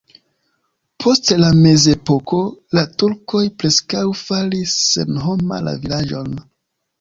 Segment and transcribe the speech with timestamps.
[1.03, 2.39] Post la mezepoko
[2.77, 6.35] la turkoj preskaŭ faris senhoma la vilaĝon.